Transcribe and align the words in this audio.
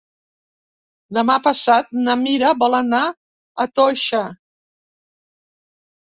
Demà 1.17 1.33
passat 1.47 1.91
na 2.07 2.15
Mira 2.21 2.53
vol 2.63 2.77
anar 2.77 3.01
a 3.11 3.67
Toixa. 3.81 4.23